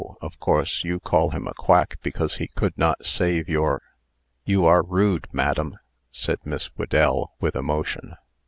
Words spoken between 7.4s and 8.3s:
emotion.